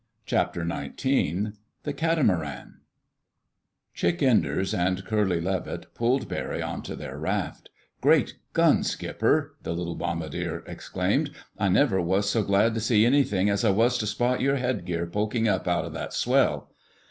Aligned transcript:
CHAPTER 0.25 0.65
NINETEEN 0.65 1.57
THE 1.83 1.93
CATAMARAN 1.93 2.79
Chick 3.93 4.23
Enders 4.23 4.73
and 4.73 5.05
Curly 5.05 5.39
Levitt 5.39 5.93
pulled 5.93 6.27
Barry 6.27 6.59
onto 6.59 6.95
their 6.95 7.19
raft. 7.19 7.69
"Great 8.01 8.39
guns, 8.53 8.89
Skipper!" 8.89 9.57
the 9.61 9.73
little 9.75 9.93
bombardier 9.93 10.63
exclaimed. 10.65 11.29
"I 11.59 11.69
never 11.69 12.01
was 12.01 12.27
so 12.27 12.41
glad 12.41 12.73
to 12.73 12.79
see 12.79 13.05
anything 13.05 13.47
as 13.47 13.63
I 13.63 13.69
was 13.69 13.99
to 13.99 14.07
spot 14.07 14.41
your 14.41 14.55
headgear 14.55 15.05
poking 15.05 15.47
up 15.47 15.67
out 15.67 15.85
of 15.85 15.93
that 15.93 16.13
swell!" 16.13 16.71